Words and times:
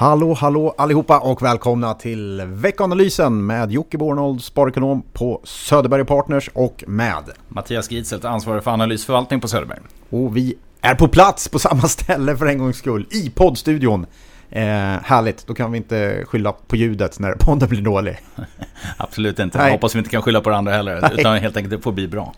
Hallå, 0.00 0.34
hallå 0.34 0.74
allihopa 0.78 1.18
och 1.18 1.42
välkomna 1.42 1.94
till 1.94 2.42
veckanalysen 2.46 3.46
med 3.46 3.70
Jocke 3.70 3.98
Bornold, 3.98 4.42
sparekonom 4.42 5.02
på 5.12 5.40
Söderberg 5.44 6.04
Partners 6.04 6.50
och 6.52 6.84
med 6.86 7.24
Mattias 7.48 7.90
Gitzelt, 7.90 8.24
ansvarig 8.24 8.64
för 8.64 8.70
analysförvaltning 8.70 9.40
på 9.40 9.48
Söderberg. 9.48 9.78
Och 10.10 10.36
vi 10.36 10.54
är 10.80 10.94
på 10.94 11.08
plats 11.08 11.48
på 11.48 11.58
samma 11.58 11.82
ställe 11.88 12.36
för 12.36 12.46
en 12.46 12.58
gångs 12.58 12.76
skull, 12.76 13.06
i 13.10 13.30
poddstudion. 13.30 14.06
Eh, 14.52 14.62
härligt, 15.04 15.46
då 15.46 15.54
kan 15.54 15.72
vi 15.72 15.78
inte 15.78 16.24
skylla 16.26 16.52
på 16.52 16.76
ljudet 16.76 17.18
när 17.18 17.32
podden 17.32 17.68
blir 17.68 17.82
dålig. 17.82 18.18
Absolut 18.96 19.38
inte, 19.38 19.58
jag 19.58 19.70
hoppas 19.70 19.94
vi 19.94 19.98
inte 19.98 20.10
kan 20.10 20.22
skylla 20.22 20.40
på 20.40 20.50
det 20.50 20.56
andra 20.56 20.72
heller, 20.72 21.00
Nej. 21.00 21.10
utan 21.18 21.36
helt 21.36 21.56
enkelt 21.56 21.70
det 21.76 21.82
får 21.82 21.92
bli 21.92 22.08
bra. 22.08 22.34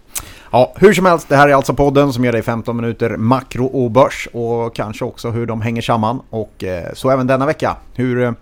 Ja, 0.51 0.73
hur 0.77 0.95
som 0.95 1.07
helst, 1.07 1.29
det 1.29 1.37
här 1.37 1.49
är 1.49 1.55
alltså 1.55 1.75
podden 1.75 2.13
som 2.13 2.25
ger 2.25 2.33
dig 2.33 2.43
15 2.43 2.77
minuter 2.77 3.17
makro 3.17 3.67
och 3.67 3.91
börs 3.91 4.29
och 4.33 4.75
kanske 4.75 5.05
också 5.05 5.31
hur 5.31 5.47
de 5.47 5.61
hänger 5.61 5.83
samman. 5.83 6.21
Och 6.31 6.65
eh, 6.65 6.93
så 6.95 7.11
även 7.11 7.27
denna 7.27 7.47
vecka. 7.47 7.77
Hur, 7.95 8.23
eh, 8.23 8.33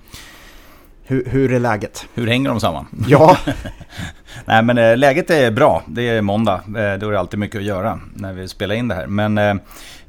hur, 1.05 1.25
hur 1.25 1.53
är 1.53 1.61
läget? 1.61 2.07
Hur 2.15 2.27
hänger 2.27 2.51
de 2.51 2.61
samman? 2.61 2.87
Ja. 3.07 3.37
Nej 4.45 4.63
men 4.63 4.79
eh, 4.79 4.97
läget 4.97 5.31
är 5.31 5.51
bra. 5.51 5.83
Det 5.87 6.09
är 6.09 6.23
måndag. 6.23 6.61
Då 6.67 6.81
är 6.81 7.11
det 7.11 7.19
alltid 7.19 7.41
mycket 7.41 7.59
att 7.59 7.65
göra 7.65 8.01
när 8.15 8.33
vi 8.33 8.49
spelar 8.49 8.75
in 8.75 8.89
det 8.89 8.95
här. 8.95 9.07
Men 9.07 9.61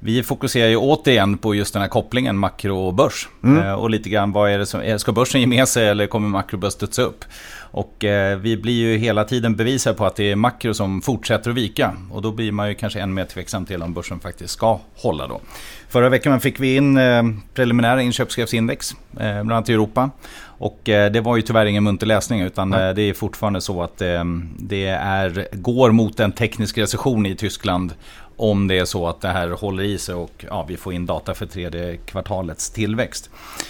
vi 0.03 0.23
fokuserar 0.23 0.69
ju 0.69 0.77
återigen 0.77 1.37
på 1.37 1.55
just 1.55 1.73
den 1.73 1.81
här 1.81 1.89
kopplingen 1.89 2.37
makro 2.37 2.77
och 2.77 2.93
börs. 2.93 3.29
Mm. 3.43 3.75
Och 3.79 3.89
lite 3.89 4.09
grann 4.09 4.31
vad 4.31 4.51
är 4.51 4.57
det 4.57 4.65
som, 4.65 4.99
ska 4.99 5.11
börsen 5.11 5.41
ge 5.41 5.47
med 5.47 5.67
sig 5.67 5.87
eller 5.87 6.07
kommer 6.07 6.27
makrobörs 6.27 6.73
studsa 6.73 7.01
upp? 7.01 7.25
Och 7.73 8.03
eh, 8.03 8.37
vi 8.37 8.57
blir 8.57 8.73
ju 8.73 8.97
hela 8.97 9.23
tiden 9.23 9.55
bevisade 9.55 9.97
på 9.97 10.05
att 10.05 10.15
det 10.15 10.31
är 10.31 10.35
makro 10.35 10.73
som 10.73 11.01
fortsätter 11.01 11.49
att 11.49 11.57
vika. 11.57 11.95
Och 12.11 12.21
då 12.21 12.31
blir 12.31 12.51
man 12.51 12.69
ju 12.69 12.75
kanske 12.75 12.99
än 12.99 13.13
mer 13.13 13.25
tveksam 13.25 13.65
till 13.65 13.83
om 13.83 13.93
börsen 13.93 14.19
faktiskt 14.19 14.53
ska 14.53 14.79
hålla 14.95 15.27
då. 15.27 15.41
Förra 15.89 16.09
veckan 16.09 16.39
fick 16.39 16.59
vi 16.59 16.75
in 16.75 16.97
eh, 16.97 17.23
preliminära 17.53 18.01
inköpschefsindex, 18.01 18.91
eh, 18.91 19.17
bland 19.17 19.51
annat 19.51 19.69
i 19.69 19.73
Europa. 19.73 20.09
Och 20.41 20.89
eh, 20.89 21.11
det 21.11 21.21
var 21.21 21.35
ju 21.35 21.41
tyvärr 21.41 21.65
ingen 21.65 21.83
munter 21.83 22.05
läsning 22.07 22.41
utan 22.41 22.73
mm. 22.73 22.95
det 22.95 23.01
är 23.01 23.13
fortfarande 23.13 23.61
så 23.61 23.83
att 23.83 24.01
eh, 24.01 24.23
det 24.57 24.87
är, 24.87 25.47
går 25.51 25.91
mot 25.91 26.19
en 26.19 26.31
teknisk 26.31 26.77
recession 26.77 27.25
i 27.25 27.35
Tyskland 27.35 27.93
om 28.41 28.67
det 28.67 28.77
är 28.77 28.85
så 28.85 29.07
att 29.07 29.21
det 29.21 29.27
här 29.27 29.49
håller 29.49 29.83
i 29.83 29.97
sig 29.97 30.15
och 30.15 30.45
ja, 30.49 30.65
vi 30.67 30.77
får 30.77 30.93
in 30.93 31.05
data 31.05 31.33
för 31.33 31.45
tredje 31.45 31.97
kvartalets 31.97 32.69
tillväxt 32.69 33.29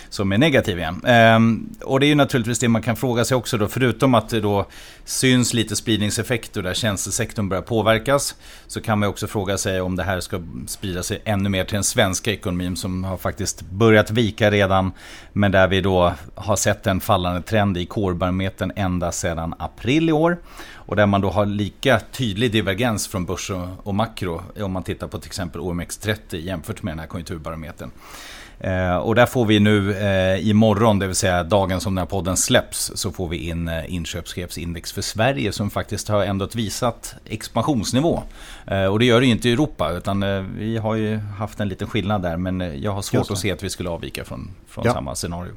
som 0.09 0.31
är 0.31 0.37
negativ 0.37 0.79
igen. 0.79 1.01
Ehm, 1.05 1.69
och 1.83 1.99
det 1.99 2.05
är 2.05 2.07
ju 2.07 2.15
naturligtvis 2.15 2.59
det 2.59 2.67
man 2.67 2.81
kan 2.81 2.95
fråga 2.95 3.25
sig 3.25 3.37
också 3.37 3.57
då, 3.57 3.67
förutom 3.67 4.15
att 4.15 4.29
det 4.29 4.41
då 4.41 4.65
syns 5.05 5.53
lite 5.53 5.75
spridningseffekter 5.75 6.61
där 6.61 6.73
tjänstesektorn 6.73 7.49
börjar 7.49 7.61
påverkas, 7.61 8.35
så 8.67 8.81
kan 8.81 8.99
man 8.99 9.09
också 9.09 9.27
fråga 9.27 9.57
sig 9.57 9.81
om 9.81 9.95
det 9.95 10.03
här 10.03 10.19
ska 10.19 10.41
sprida 10.67 11.03
sig 11.03 11.21
ännu 11.25 11.49
mer 11.49 11.63
till 11.63 11.73
den 11.73 11.83
svenska 11.83 12.31
ekonomin 12.31 12.75
som 12.75 13.03
har 13.03 13.17
faktiskt 13.17 13.61
börjat 13.61 14.11
vika 14.11 14.51
redan, 14.51 14.91
men 15.33 15.51
där 15.51 15.67
vi 15.67 15.81
då 15.81 16.13
har 16.35 16.55
sett 16.55 16.87
en 16.87 16.99
fallande 16.99 17.41
trend 17.41 17.77
i 17.77 17.85
kårbarometern 17.85 18.71
ända 18.75 19.11
sedan 19.11 19.53
april 19.59 20.09
i 20.09 20.11
år. 20.11 20.37
Och 20.85 20.95
där 20.95 21.05
man 21.05 21.21
då 21.21 21.29
har 21.29 21.45
lika 21.45 21.99
tydlig 22.11 22.51
divergens 22.51 23.07
från 23.07 23.25
börs 23.25 23.51
och 23.83 23.95
makro 23.95 24.41
om 24.59 24.71
man 24.71 24.83
tittar 24.83 25.07
på 25.07 25.19
till 25.19 25.27
exempel 25.27 25.61
OMX30 25.61 26.35
jämfört 26.35 26.83
med 26.83 26.91
den 26.91 26.99
här 26.99 27.07
konjunkturbarometern. 27.07 27.91
Eh, 28.63 28.95
och 28.95 29.15
där 29.15 29.25
får 29.25 29.45
vi 29.45 29.59
nu 29.59 29.97
eh, 29.97 30.47
imorgon, 30.47 30.99
det 30.99 31.07
vill 31.07 31.15
säga 31.15 31.43
dagen 31.43 31.81
som 31.81 31.95
den 31.95 32.01
här 32.01 32.09
podden 32.09 32.37
släpps, 32.37 32.91
så 32.95 33.11
får 33.11 33.27
vi 33.27 33.37
in 33.37 33.67
eh, 33.67 33.93
inköpschefsindex 33.93 34.91
för 34.91 35.01
Sverige 35.01 35.51
som 35.51 35.69
faktiskt 35.69 36.07
har 36.07 36.23
ändå 36.23 36.47
visat 36.53 37.15
expansionsnivå. 37.25 38.23
Eh, 38.67 38.85
och 38.85 38.99
det 38.99 39.05
gör 39.05 39.19
det 39.19 39.25
ju 39.25 39.31
inte 39.31 39.49
i 39.49 39.53
Europa, 39.53 39.91
utan 39.91 40.23
eh, 40.23 40.41
vi 40.57 40.77
har 40.77 40.95
ju 40.95 41.17
haft 41.17 41.59
en 41.59 41.69
liten 41.69 41.87
skillnad 41.87 42.21
där, 42.21 42.37
men 42.37 42.61
eh, 42.61 42.75
jag 42.75 42.91
har 42.91 43.01
svårt 43.01 43.31
att 43.31 43.37
se 43.37 43.51
att 43.51 43.63
vi 43.63 43.69
skulle 43.69 43.89
avvika 43.89 44.25
från, 44.25 44.51
från 44.67 44.85
ja. 44.85 44.93
samma 44.93 45.15
scenario 45.15 45.51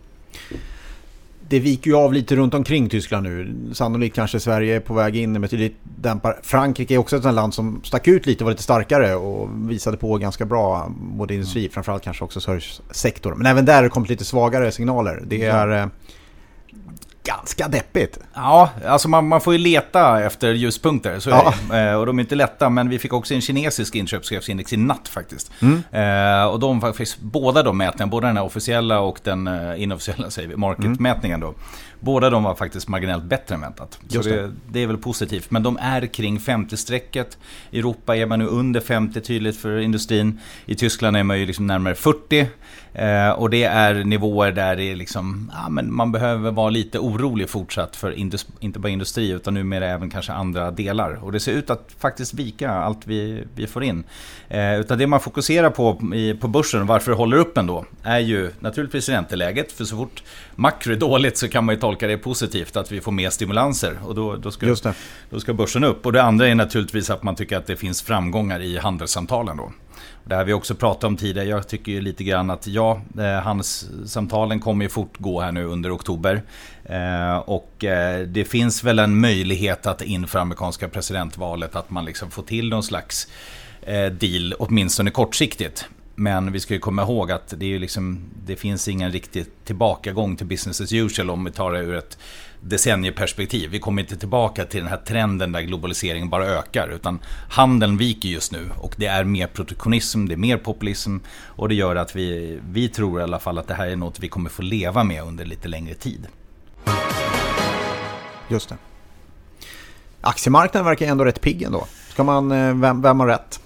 det 1.48 1.60
viker 1.60 1.90
ju 1.90 1.96
av 1.96 2.12
lite 2.12 2.36
runt 2.36 2.54
omkring 2.54 2.88
Tyskland 2.88 3.26
nu. 3.26 3.54
Sannolikt 3.72 4.16
kanske 4.16 4.40
Sverige 4.40 4.76
är 4.76 4.80
på 4.80 4.94
väg 4.94 5.16
in 5.16 5.40
med 5.40 5.50
tydligt 5.50 5.76
dämpar. 5.84 6.40
Frankrike 6.42 6.94
är 6.94 6.98
också 6.98 7.16
ett 7.16 7.34
land 7.34 7.54
som 7.54 7.80
stack 7.84 8.08
ut 8.08 8.26
lite 8.26 8.44
och 8.44 8.46
var 8.46 8.52
lite 8.52 8.62
starkare 8.62 9.14
och 9.14 9.70
visade 9.70 9.96
på 9.96 10.18
ganska 10.18 10.44
bra 10.44 10.92
både 10.98 11.34
industri, 11.34 11.60
mm. 11.60 11.72
framförallt 11.72 12.02
kanske 12.02 12.24
också 12.24 12.40
servicesektor. 12.40 13.34
Men 13.34 13.46
även 13.46 13.64
där 13.64 13.88
kom 13.88 14.02
det 14.02 14.08
lite 14.08 14.24
svagare 14.24 14.72
signaler. 14.72 15.22
Det 15.26 15.44
är... 15.44 15.68
Ja 15.68 15.90
ganska 17.24 17.68
deppigt. 17.68 18.18
Ja, 18.34 18.70
alltså 18.86 19.08
man, 19.08 19.28
man 19.28 19.40
får 19.40 19.52
ju 19.52 19.58
leta 19.58 20.22
efter 20.24 20.52
ljuspunkter. 20.52 21.18
Så 21.20 21.30
ja. 21.30 21.54
Eh, 21.76 21.94
och 21.94 22.06
de 22.06 22.18
är 22.18 22.22
inte 22.22 22.34
lätta, 22.34 22.70
men 22.70 22.88
vi 22.88 22.98
fick 22.98 23.12
också 23.12 23.34
en 23.34 23.40
kinesisk 23.40 23.94
inköpschefsindex 23.94 24.72
i 24.72 24.76
natt 24.76 25.08
faktiskt. 25.08 25.50
Mm. 25.60 25.82
Eh, 25.92 26.46
och 26.46 26.60
de 26.60 26.80
faktiskt, 26.80 27.20
båda 27.20 27.62
de 27.62 27.78
mätningarna, 27.78 28.10
både 28.10 28.26
den 28.26 28.38
officiella 28.38 29.00
och 29.00 29.20
den 29.22 29.46
eh, 29.46 29.82
inofficiella 29.82 30.30
säger 30.30 30.48
vi, 30.48 30.56
marketmätningen 30.56 31.40
då. 31.40 31.54
Båda 32.04 32.30
de 32.30 32.44
var 32.44 32.54
faktiskt 32.54 32.88
marginellt 32.88 33.24
bättre 33.24 33.54
än 33.54 33.60
väntat. 33.60 33.98
Så 34.08 34.22
det. 34.22 34.52
Det, 34.72 34.82
är 34.82 34.86
väl 34.86 34.98
positivt. 34.98 35.50
Men 35.50 35.62
de 35.62 35.78
är 35.80 36.06
kring 36.06 36.38
50-strecket. 36.38 37.38
I 37.70 37.78
Europa 37.78 38.16
är 38.16 38.26
man 38.26 38.38
nu 38.38 38.46
under 38.46 38.80
50 38.80 39.20
tydligt 39.20 39.56
för 39.56 39.78
industrin. 39.78 40.40
I 40.66 40.74
Tyskland 40.74 41.16
är 41.16 41.22
man 41.22 41.40
ju 41.40 41.46
liksom 41.46 41.66
närmare 41.66 41.94
40. 41.94 42.46
Eh, 42.94 43.30
och 43.30 43.50
det 43.50 43.64
är 43.64 43.94
nivåer 43.94 44.52
där 44.52 44.76
det 44.76 44.84
är 44.84 44.96
liksom, 44.96 45.52
ja, 45.54 45.68
men 45.68 45.94
man 45.94 46.12
behöver 46.12 46.50
vara 46.50 46.70
lite 46.70 46.98
orolig 46.98 47.48
fortsatt 47.48 47.96
för 47.96 48.10
industri, 48.10 48.54
inte 48.60 48.78
bara 48.78 48.88
industri 48.88 49.30
utan 49.30 49.54
numera 49.54 49.86
även 49.86 50.10
kanske 50.10 50.32
andra 50.32 50.70
delar. 50.70 51.24
Och 51.24 51.32
det 51.32 51.40
ser 51.40 51.52
ut 51.52 51.70
att 51.70 51.94
faktiskt 51.98 52.34
vika 52.34 52.70
allt 52.70 53.06
vi, 53.06 53.44
vi 53.54 53.66
får 53.66 53.84
in. 53.84 54.04
Eh, 54.48 54.80
utan 54.80 54.98
det 54.98 55.06
man 55.06 55.20
fokuserar 55.20 55.70
på 55.70 56.00
i, 56.14 56.34
på 56.34 56.48
börsen, 56.48 56.86
varför 56.86 57.10
det 57.10 57.16
håller 57.16 57.36
upp 57.36 57.58
ändå, 57.58 57.84
är 58.02 58.18
ju 58.18 58.50
naturligtvis 58.60 59.08
ränteläget. 59.08 59.72
För 59.72 59.84
så 59.84 59.96
fort 59.96 60.22
makro 60.54 60.92
är 60.92 60.96
dåligt 60.96 61.36
så 61.36 61.48
kan 61.48 61.64
man 61.64 61.74
ju 61.74 61.80
tolka 61.94 62.06
det 62.06 62.18
positivt, 62.18 62.76
att 62.76 62.92
vi 62.92 63.00
får 63.00 63.12
mer 63.12 63.30
stimulanser. 63.30 63.98
Och 64.04 64.14
då, 64.14 64.36
då, 64.36 64.50
ska, 64.50 64.76
då 65.30 65.40
ska 65.40 65.54
börsen 65.54 65.84
upp. 65.84 66.06
Och 66.06 66.12
det 66.12 66.22
andra 66.22 66.48
är 66.48 66.54
naturligtvis 66.54 67.10
att 67.10 67.22
man 67.22 67.36
tycker 67.36 67.56
att 67.56 67.66
det 67.66 67.76
finns 67.76 68.02
framgångar 68.02 68.60
i 68.60 68.78
handelssamtalen 68.78 69.56
då. 69.56 69.72
Det 70.24 70.34
har 70.34 70.44
vi 70.44 70.52
också 70.52 70.74
pratat 70.74 71.04
om 71.04 71.16
tidigare. 71.16 71.48
Jag 71.48 71.68
tycker 71.68 71.92
ju 71.92 72.00
lite 72.00 72.24
grann 72.24 72.50
att 72.50 72.66
ja, 72.66 73.00
eh, 73.18 73.42
hans 73.42 73.86
samtalen 74.06 74.60
kommer 74.60 74.84
ju 74.84 74.88
fortgå 74.88 75.40
här 75.40 75.52
nu 75.52 75.64
under 75.64 75.94
oktober. 75.94 76.42
Eh, 76.84 77.36
och 77.36 77.84
eh, 77.84 78.26
det 78.26 78.44
finns 78.44 78.84
väl 78.84 78.98
en 78.98 79.20
möjlighet 79.20 79.86
att 79.86 80.02
inför 80.02 80.38
amerikanska 80.38 80.88
presidentvalet 80.88 81.76
att 81.76 81.90
man 81.90 82.04
liksom 82.04 82.30
får 82.30 82.42
till 82.42 82.68
någon 82.68 82.82
slags 82.82 83.28
deal, 84.20 84.54
åtminstone 84.58 85.10
kortsiktigt. 85.10 85.88
Men 86.14 86.52
vi 86.52 86.60
ska 86.60 86.74
ju 86.74 86.80
komma 86.80 87.02
ihåg 87.02 87.32
att 87.32 87.54
det, 87.56 87.74
är 87.74 87.78
liksom, 87.78 88.20
det 88.46 88.56
finns 88.56 88.88
ingen 88.88 89.12
riktig 89.12 89.46
tillbakagång 89.64 90.36
till 90.36 90.46
business 90.46 90.80
as 90.80 90.92
usual 90.92 91.30
om 91.30 91.44
vi 91.44 91.50
tar 91.50 91.72
det 91.72 91.78
ur 91.78 91.94
ett 91.94 92.18
decennieperspektiv. 92.60 93.70
Vi 93.70 93.78
kommer 93.78 94.02
inte 94.02 94.16
tillbaka 94.16 94.64
till 94.64 94.80
den 94.80 94.88
här 94.88 94.96
trenden 94.96 95.52
där 95.52 95.60
globaliseringen 95.60 96.30
bara 96.30 96.46
ökar. 96.46 96.88
Utan 96.88 97.18
handeln 97.50 97.96
viker 97.96 98.28
just 98.28 98.52
nu 98.52 98.70
och 98.78 98.94
det 98.98 99.06
är 99.06 99.24
mer 99.24 99.46
protektionism, 99.46 100.26
det 100.26 100.34
är 100.34 100.36
mer 100.36 100.56
populism. 100.56 101.16
Och 101.46 101.68
det 101.68 101.74
gör 101.74 101.96
att 101.96 102.16
vi, 102.16 102.58
vi 102.70 102.88
tror 102.88 103.20
i 103.20 103.22
alla 103.22 103.38
fall 103.38 103.58
att 103.58 103.68
det 103.68 103.74
här 103.74 103.86
är 103.86 103.96
något 103.96 104.20
vi 104.20 104.28
kommer 104.28 104.50
få 104.50 104.62
leva 104.62 105.04
med 105.04 105.22
under 105.22 105.44
lite 105.44 105.68
längre 105.68 105.94
tid. 105.94 106.26
Just 108.48 108.68
det. 108.68 108.76
Aktiemarknaden 110.20 110.86
verkar 110.86 111.06
ändå 111.06 111.24
rätt 111.24 111.40
pigg 111.40 111.62
ändå. 111.62 111.86
Ska 112.08 112.24
man, 112.24 112.52
eh, 112.52 112.74
vem, 112.74 113.02
vem 113.02 113.20
har 113.20 113.26
rätt? 113.26 113.60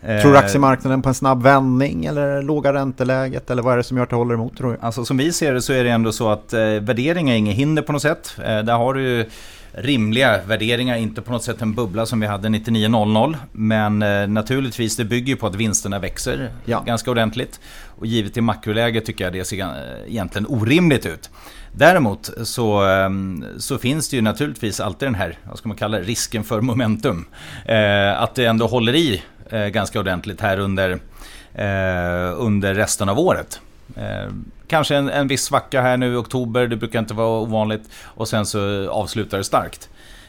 Tror 0.00 0.32
du 0.32 0.38
eh, 0.38 0.44
aktiemarknaden 0.44 1.02
på 1.02 1.08
en 1.08 1.14
snabb 1.14 1.42
vändning 1.42 2.04
eller 2.04 2.42
låga 2.42 2.72
ränteläget? 2.72 3.50
Eller 3.50 3.62
vad 3.62 3.72
är 3.72 3.76
det 3.76 3.82
som 3.82 3.96
gör 3.96 4.04
att 4.04 4.10
det 4.10 4.16
håller 4.16 4.34
emot 4.34 4.56
tror 4.56 4.72
du? 4.72 4.78
Alltså 4.80 5.04
som 5.04 5.16
vi 5.16 5.32
ser 5.32 5.54
det 5.54 5.62
så 5.62 5.72
är 5.72 5.84
det 5.84 5.90
ändå 5.90 6.12
så 6.12 6.28
att 6.28 6.52
eh, 6.52 6.60
värdering 6.60 7.30
är 7.30 7.34
inget 7.34 7.56
hinder 7.56 7.82
på 7.82 7.92
något 7.92 8.02
sätt. 8.02 8.36
Eh, 8.38 8.58
där 8.58 8.76
har 8.76 8.94
du 8.94 9.02
ju 9.02 9.24
rimliga 9.72 10.40
värderingar, 10.46 10.96
inte 10.96 11.22
på 11.22 11.32
något 11.32 11.44
sätt 11.44 11.62
en 11.62 11.74
bubbla 11.74 12.06
som 12.06 12.20
vi 12.20 12.26
hade 12.26 12.48
9900. 12.48 13.38
Men 13.52 14.02
eh, 14.02 14.28
naturligtvis, 14.28 14.96
det 14.96 15.04
bygger 15.04 15.28
ju 15.28 15.36
på 15.36 15.46
att 15.46 15.54
vinsterna 15.54 15.98
växer 15.98 16.50
ja. 16.64 16.82
ganska 16.86 17.10
ordentligt. 17.10 17.60
Och 17.86 18.06
givet 18.06 18.36
i 18.36 18.40
makroläget 18.40 19.04
tycker 19.04 19.24
jag 19.24 19.32
det 19.32 19.44
ser 19.44 19.60
eh, 19.60 20.12
egentligen 20.12 20.46
orimligt 20.46 21.06
ut. 21.06 21.30
Däremot 21.72 22.30
så, 22.42 22.84
ehm, 22.84 23.44
så 23.58 23.78
finns 23.78 24.08
det 24.08 24.16
ju 24.16 24.22
naturligtvis 24.22 24.80
alltid 24.80 25.06
den 25.06 25.14
här, 25.14 25.38
vad 25.44 25.58
ska 25.58 25.68
man 25.68 25.76
kalla 25.76 25.98
det, 25.98 26.04
risken 26.04 26.44
för 26.44 26.60
momentum. 26.60 27.24
Eh, 27.64 28.22
att 28.22 28.34
det 28.34 28.44
ändå 28.44 28.66
håller 28.66 28.94
i 28.94 29.22
eh, 29.50 29.66
ganska 29.66 30.00
ordentligt 30.00 30.40
här 30.40 30.58
under, 30.58 30.90
eh, 31.54 32.34
under 32.36 32.74
resten 32.74 33.08
av 33.08 33.18
året. 33.18 33.60
Eh, 33.96 34.32
kanske 34.66 34.96
en, 34.96 35.10
en 35.10 35.28
viss 35.28 35.44
svacka 35.44 35.82
här 35.82 35.96
nu 35.96 36.12
i 36.12 36.16
oktober, 36.16 36.66
det 36.66 36.76
brukar 36.76 36.98
inte 36.98 37.14
vara 37.14 37.40
ovanligt. 37.40 37.82
Och 38.04 38.28
sen 38.28 38.46
så 38.46 38.90
avslutar 38.90 39.38
det 39.38 39.44
starkt. 39.44 39.88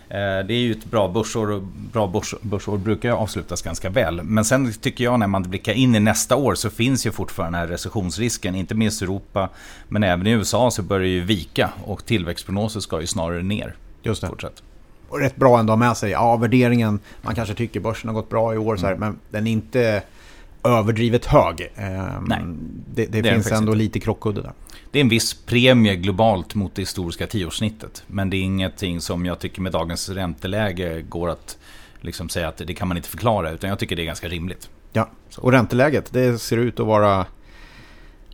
Eh, 0.10 0.45
det 0.48 0.54
är 0.54 0.60
ju 0.60 0.71
ett 0.71 0.86
bra 0.86 1.07
börsår 1.07 1.51
och 1.51 1.62
bra 1.63 2.07
börs, 2.07 2.36
börsår 2.42 2.77
brukar 2.77 3.12
avslutas 3.12 3.62
ganska 3.62 3.89
väl. 3.89 4.24
Men 4.24 4.45
sen 4.45 4.74
tycker 4.74 5.04
jag 5.04 5.19
när 5.19 5.27
man 5.27 5.44
blickar 5.44 5.74
in 5.74 5.95
i 5.95 6.00
nästa 6.00 6.36
år 6.36 6.56
så 6.56 6.69
finns 6.69 7.06
ju 7.06 7.12
fortfarande 7.12 7.57
den 7.57 7.68
här 7.68 7.74
recessionsrisken. 7.74 8.56
Inte 8.56 8.75
minst 8.75 9.01
i 9.01 9.06
Europa 9.06 9.50
men 9.88 10.04
även 10.04 10.27
i 10.27 10.31
USA 10.31 10.71
så 10.71 10.81
börjar 10.81 11.01
det 11.01 11.10
ju 11.10 11.21
vika 11.21 11.69
och 11.86 12.06
tillväxtprognoser 12.06 12.80
ska 12.80 13.01
ju 13.01 13.07
snarare 13.07 13.44
ner. 13.44 13.75
Just 14.04 14.21
det. 14.21 14.27
Fortsatt 14.27 14.63
rätt 15.11 15.35
bra 15.35 15.59
ändå 15.59 15.75
med 15.75 15.97
sig. 15.97 16.11
Ja, 16.11 16.38
värderingen, 16.38 17.00
man 17.21 17.35
kanske 17.35 17.53
tycker 17.53 17.79
börsen 17.79 18.07
har 18.07 18.15
gått 18.15 18.29
bra 18.29 18.53
i 18.53 18.57
år, 18.57 18.77
så 18.77 18.85
här, 18.85 18.94
mm. 18.94 19.09
men 19.09 19.19
den 19.29 19.47
är 19.47 19.51
inte 19.51 20.03
överdrivet 20.63 21.25
hög. 21.25 21.71
Ehm, 21.75 22.23
Nej. 22.27 22.41
det, 22.94 23.06
det, 23.06 23.21
det 23.21 23.33
finns 23.33 23.51
ändå 23.51 23.73
lite 23.73 24.00
krockkudde 24.00 24.41
där. 24.41 24.51
Det 24.91 25.00
är 25.00 25.01
en 25.01 25.09
viss 25.09 25.33
premie 25.33 25.95
globalt 25.95 26.56
mot 26.56 26.75
det 26.75 26.81
historiska 26.81 27.27
tioårssnittet. 27.27 28.03
Men 28.07 28.29
det 28.29 28.38
är 28.38 28.41
ingenting 28.41 29.01
som 29.01 29.25
jag 29.25 29.39
tycker 29.39 29.61
med 29.61 29.71
dagens 29.71 30.09
ränteläge 30.09 31.01
går 31.01 31.29
att 31.29 31.57
liksom 32.01 32.29
säga 32.29 32.47
att 32.47 32.57
det 32.57 32.73
kan 32.73 32.88
man 32.88 32.97
inte 32.97 33.09
förklara. 33.09 33.51
Utan 33.51 33.69
jag 33.69 33.79
tycker 33.79 33.95
det 33.95 34.01
är 34.01 34.06
ganska 34.06 34.27
rimligt. 34.27 34.69
Ja, 34.94 35.09
och 35.38 35.51
ränteläget 35.51 36.13
det 36.13 36.39
ser 36.39 36.57
ut 36.57 36.79
att 36.79 36.88
vara 36.88 37.25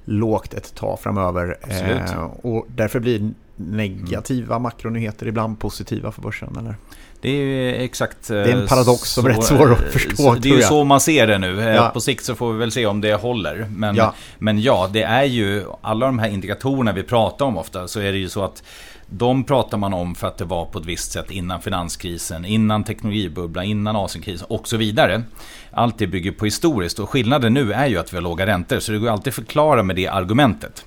lågt 0.05 0.53
ett 0.53 0.75
tag 0.75 0.99
framöver. 0.99 1.57
Eh, 1.67 2.23
och 2.23 2.65
därför 2.67 2.99
blir 2.99 3.31
negativa 3.55 4.55
mm. 4.55 4.63
makronyheter 4.63 5.27
ibland 5.27 5.59
positiva 5.59 6.11
för 6.11 6.21
börsen, 6.21 6.57
eller? 6.59 6.75
Det 7.21 7.29
är 7.29 7.83
exakt 7.83 8.27
Det 8.27 8.51
är 8.51 8.61
en 8.61 8.67
paradox 8.67 9.01
så, 9.01 9.21
som 9.21 9.25
är 9.25 9.35
rätt 9.35 9.43
svår 9.43 9.71
att 9.71 9.93
förstå. 9.93 10.35
Det 10.35 10.49
är 10.49 10.55
ju 10.55 10.61
så 10.61 10.83
man 10.83 11.01
ser 11.01 11.27
det 11.27 11.37
nu. 11.37 11.61
Eh, 11.61 11.75
ja. 11.75 11.89
På 11.93 12.01
sikt 12.01 12.25
så 12.25 12.35
får 12.35 12.53
vi 12.53 12.59
väl 12.59 12.71
se 12.71 12.85
om 12.85 13.01
det 13.01 13.13
håller. 13.13 13.67
Men 13.75 13.95
ja. 13.95 14.13
men 14.39 14.61
ja, 14.61 14.89
det 14.93 15.03
är 15.03 15.23
ju 15.23 15.65
alla 15.81 16.05
de 16.05 16.19
här 16.19 16.29
indikatorerna 16.29 16.91
vi 16.91 17.03
pratar 17.03 17.45
om 17.45 17.57
ofta 17.57 17.87
så 17.87 17.99
är 17.99 18.11
det 18.11 18.17
ju 18.17 18.29
så 18.29 18.43
att 18.43 18.63
de 19.09 19.43
pratar 19.43 19.77
man 19.77 19.93
om 19.93 20.15
för 20.15 20.27
att 20.27 20.37
det 20.37 20.45
var 20.45 20.65
på 20.65 20.79
ett 20.79 20.85
visst 20.85 21.11
sätt 21.11 21.31
innan 21.31 21.61
finanskrisen, 21.61 22.45
innan 22.45 22.83
teknologibubblan, 22.83 23.65
innan 23.65 23.95
Asienkrisen 23.95 24.47
och 24.49 24.67
så 24.67 24.77
vidare. 24.77 25.23
Allt 25.71 25.97
det 25.97 26.07
bygger 26.07 26.31
på 26.31 26.45
historiskt 26.45 26.99
och 26.99 27.09
skillnaden 27.09 27.53
nu 27.53 27.73
är 27.73 27.87
ju 27.87 27.97
att 27.97 28.13
vi 28.13 28.17
har 28.17 28.21
låga 28.21 28.45
räntor 28.45 28.79
så 28.79 28.91
det 28.91 28.97
går 28.97 29.09
alltid 29.09 29.31
att 29.31 29.35
förklara 29.35 29.83
med 29.83 29.95
det 29.95 30.07
argumentet. 30.07 30.85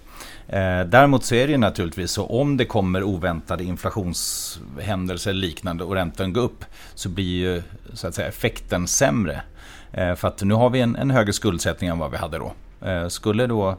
Eh, 0.48 0.84
däremot 0.86 1.24
så 1.24 1.34
är 1.34 1.46
det 1.46 1.52
ju 1.52 1.58
naturligtvis 1.58 2.10
så 2.10 2.26
om 2.26 2.56
det 2.56 2.64
kommer 2.64 3.02
oväntade 3.02 3.64
inflationshändelser 3.64 5.32
liknande 5.32 5.84
och 5.84 5.94
räntan 5.94 6.32
går 6.32 6.42
upp 6.42 6.64
så 6.94 7.08
blir 7.08 7.24
ju 7.24 7.62
så 7.92 8.08
att 8.08 8.14
säga, 8.14 8.28
effekten 8.28 8.86
sämre. 8.86 9.42
Eh, 9.92 10.14
för 10.14 10.28
att 10.28 10.42
nu 10.42 10.54
har 10.54 10.70
vi 10.70 10.80
en, 10.80 10.96
en 10.96 11.10
högre 11.10 11.32
skuldsättning 11.32 11.90
än 11.90 11.98
vad 11.98 12.10
vi 12.10 12.16
hade 12.16 12.38
då. 12.38 12.52
Eh, 12.86 13.08
skulle 13.08 13.46
då 13.46 13.76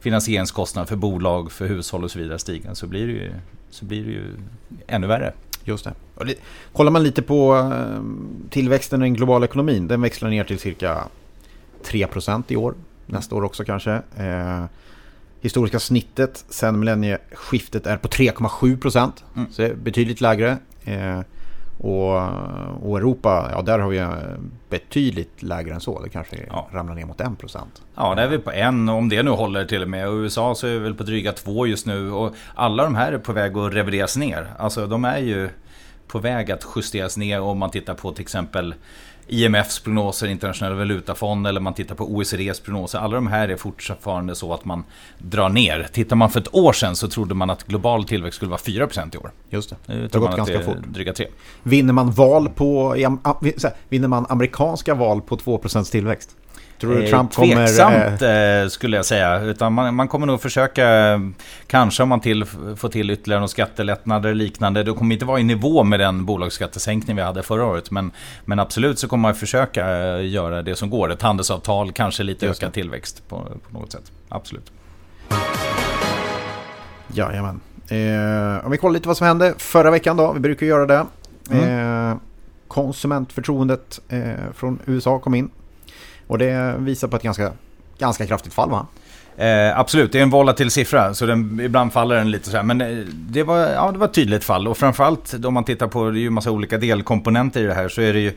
finansieringskostnaden 0.00 0.86
för 0.86 0.96
bolag, 0.96 1.52
för 1.52 1.66
hushåll 1.66 2.04
och 2.04 2.10
så 2.10 2.18
vidare 2.18 2.38
stiga 2.38 2.74
så 2.74 2.86
blir 2.86 3.06
det 3.06 3.12
ju, 3.12 3.32
så 3.70 3.84
blir 3.84 4.04
det 4.04 4.10
ju 4.10 4.24
ännu 4.86 5.06
värre. 5.06 5.32
Just 5.64 5.84
det. 5.84 6.34
Kollar 6.72 6.90
man 6.90 7.02
lite 7.02 7.22
på 7.22 7.72
tillväxten 8.50 9.02
i 9.02 9.04
den 9.04 9.14
globala 9.14 9.46
ekonomin. 9.46 9.88
Den 9.88 10.02
växlar 10.02 10.30
ner 10.30 10.44
till 10.44 10.58
cirka 10.58 11.04
3% 11.84 12.42
i 12.48 12.56
år. 12.56 12.74
Nästa 13.06 13.34
år 13.34 13.44
också 13.44 13.64
kanske. 13.64 14.02
Historiska 15.40 15.80
snittet 15.80 16.44
sen 16.48 16.78
millennieskiftet 16.78 17.86
är 17.86 17.96
på 17.96 18.08
3,7 18.08 18.80
procent. 18.80 19.24
Mm. 19.36 19.52
Så 19.52 19.62
det 19.62 19.68
är 19.68 19.74
betydligt 19.74 20.20
lägre. 20.20 20.58
Eh, 20.84 21.20
och, 21.78 22.14
och, 22.82 22.98
Europa, 22.98 23.50
ja 23.52 23.62
där 23.62 23.78
har 23.78 23.88
vi 23.88 24.06
betydligt 24.68 25.42
lägre 25.42 25.74
än 25.74 25.80
så. 25.80 26.02
Det 26.02 26.08
kanske 26.08 26.36
ja. 26.48 26.68
ramlar 26.72 26.94
ner 26.94 27.04
mot 27.04 27.20
1 27.20 27.38
procent. 27.38 27.82
Ja, 27.94 28.14
där 28.14 28.22
är 28.22 28.28
vi 28.28 28.38
på 28.38 28.52
en 28.52 28.88
om 28.88 29.08
det 29.08 29.22
nu 29.22 29.30
håller 29.30 29.64
till 29.64 29.82
och 29.82 29.88
med. 29.88 30.08
Och 30.08 30.14
USA 30.14 30.54
så 30.54 30.66
är 30.66 30.70
vi 30.70 30.78
väl 30.78 30.94
på 30.94 31.02
dryga 31.02 31.32
två 31.32 31.66
just 31.66 31.86
nu. 31.86 32.12
Och 32.12 32.34
alla 32.54 32.84
de 32.84 32.94
här 32.94 33.12
är 33.12 33.18
på 33.18 33.32
väg 33.32 33.56
att 33.56 33.74
revideras 33.74 34.16
ner. 34.16 34.46
Alltså 34.58 34.86
de 34.86 35.04
är 35.04 35.18
ju 35.18 35.48
på 36.06 36.18
väg 36.18 36.52
att 36.52 36.66
justeras 36.76 37.16
ner 37.16 37.40
om 37.40 37.58
man 37.58 37.70
tittar 37.70 37.94
på 37.94 38.12
till 38.12 38.22
exempel 38.22 38.74
IMFs 39.30 39.80
prognoser, 39.80 40.26
internationella 40.26 40.76
valutafond 40.76 41.46
eller 41.46 41.60
man 41.60 41.74
tittar 41.74 41.94
på 41.94 42.14
OECDs 42.14 42.60
prognoser. 42.60 42.98
Alla 42.98 43.14
de 43.14 43.26
här 43.26 43.48
är 43.48 43.56
fortfarande 43.56 44.34
så 44.34 44.54
att 44.54 44.64
man 44.64 44.84
drar 45.18 45.48
ner. 45.48 45.88
Tittar 45.92 46.16
man 46.16 46.30
för 46.30 46.40
ett 46.40 46.54
år 46.54 46.72
sedan 46.72 46.96
så 46.96 47.08
trodde 47.08 47.34
man 47.34 47.50
att 47.50 47.66
global 47.66 48.04
tillväxt 48.04 48.36
skulle 48.36 48.50
vara 48.50 48.60
4% 48.60 49.14
i 49.14 49.18
år. 49.18 49.30
Just 49.50 49.70
det. 49.70 49.76
Nu 49.86 50.08
det 50.08 50.14
har 50.14 50.20
gått 50.20 50.36
ganska 50.36 50.60
fort. 50.60 50.76
Dryga 50.86 51.12
3. 51.12 51.26
Vinner 51.62 51.92
man 51.92 52.10
val 52.10 52.48
på, 52.48 52.94
vinner 53.88 54.08
man 54.08 54.26
amerikanska 54.28 54.94
val 54.94 55.20
på 55.20 55.36
2% 55.36 55.90
tillväxt? 55.90 56.36
Tror 56.80 56.94
du 56.94 57.08
Trump 57.08 57.34
kommer... 57.34 57.54
Tveksamt 57.54 58.22
eh, 58.22 58.68
skulle 58.68 58.96
jag 58.96 59.06
säga. 59.06 59.40
Utan 59.40 59.72
man, 59.72 59.94
man, 59.94 60.08
kommer 60.08 60.26
nog 60.26 60.42
försöka, 60.42 61.20
kanske 61.66 62.02
om 62.02 62.08
man 62.08 62.20
till, 62.20 62.44
får 62.76 62.88
till 62.88 63.10
ytterligare 63.10 63.40
några 63.40 63.48
skattelättnader 63.48 64.34
liknande. 64.34 64.82
Det 64.82 64.92
kommer 64.92 65.14
inte 65.14 65.24
vara 65.24 65.40
i 65.40 65.42
nivå 65.42 65.84
med 65.84 66.00
den 66.00 66.24
bolagsskattesänkning 66.24 67.16
vi 67.16 67.22
hade 67.22 67.42
förra 67.42 67.64
året. 67.64 67.90
Men, 67.90 68.10
men 68.44 68.58
absolut 68.58 68.98
så 68.98 69.08
kommer 69.08 69.22
man 69.22 69.34
försöka 69.34 70.16
eh, 70.16 70.26
göra 70.26 70.62
det 70.62 70.76
som 70.76 70.90
går. 70.90 71.12
Ett 71.12 71.22
handelsavtal, 71.22 71.92
kanske 71.92 72.22
lite 72.22 72.46
Just 72.46 72.62
ökad 72.62 72.72
tillväxt 72.72 73.28
på, 73.28 73.36
på, 73.70 73.78
något 73.78 73.92
sätt. 73.92 74.12
Absolut. 74.28 74.72
Jajamän. 77.08 77.60
Eh, 77.88 78.64
om 78.64 78.70
vi 78.70 78.76
kollar 78.76 78.92
lite 78.92 79.08
vad 79.08 79.16
som 79.16 79.26
hände 79.26 79.54
förra 79.58 79.90
veckan 79.90 80.16
då. 80.16 80.32
Vi 80.32 80.40
brukar 80.40 80.66
göra 80.66 80.86
det. 80.86 81.06
Mm. 81.50 82.10
Eh, 82.10 82.16
konsumentförtroendet 82.68 84.00
eh, 84.08 84.52
från 84.54 84.78
USA 84.86 85.18
kom 85.18 85.34
in. 85.34 85.50
Och 86.30 86.38
det 86.38 86.76
visar 86.78 87.08
på 87.08 87.16
ett 87.16 87.22
ganska, 87.22 87.52
ganska 87.98 88.26
kraftigt 88.26 88.54
fall 88.54 88.70
va? 88.70 88.86
Eh, 89.36 89.78
absolut, 89.78 90.12
det 90.12 90.18
är 90.18 90.22
en 90.22 90.30
volatil 90.30 90.70
siffra 90.70 91.14
så 91.14 91.26
den, 91.26 91.60
ibland 91.60 91.92
faller 91.92 92.16
den 92.16 92.30
lite 92.30 92.50
så 92.50 92.56
här. 92.56 92.62
Men 92.62 92.80
eh, 92.80 92.96
det 93.12 93.42
var, 93.42 93.58
ja, 93.58 93.92
det 93.92 93.98
var 93.98 94.06
ett 94.06 94.14
tydligt 94.14 94.44
fall 94.44 94.68
och 94.68 94.78
framförallt 94.78 95.44
om 95.44 95.54
man 95.54 95.64
tittar 95.64 95.86
på, 95.86 96.10
det 96.10 96.18
är 96.18 96.20
ju 96.20 96.26
en 96.26 96.32
massa 96.32 96.50
olika 96.50 96.78
delkomponenter 96.78 97.60
i 97.60 97.66
det 97.66 97.74
här 97.74 97.88
så 97.88 98.00
är 98.00 98.12
det 98.12 98.20
ju 98.20 98.32